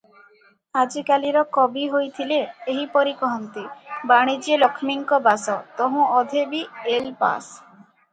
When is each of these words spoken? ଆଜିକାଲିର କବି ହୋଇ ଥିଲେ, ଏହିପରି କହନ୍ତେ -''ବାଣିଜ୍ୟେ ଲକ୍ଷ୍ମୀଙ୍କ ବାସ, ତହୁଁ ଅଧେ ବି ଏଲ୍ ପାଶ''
ଆଜିକାଲିର 0.83 1.41
କବି 1.57 1.81
ହୋଇ 1.95 2.07
ଥିଲେ, 2.15 2.39
ଏହିପରି 2.73 3.13
କହନ୍ତେ 3.19 3.65
-''ବାଣିଜ୍ୟେ 3.67 4.57
ଲକ୍ଷ୍ମୀଙ୍କ 4.63 5.21
ବାସ, 5.29 5.59
ତହୁଁ 5.83 6.07
ଅଧେ 6.23 6.43
ବି 6.55 6.63
ଏଲ୍ 6.97 7.13
ପାଶ'' 7.21 7.53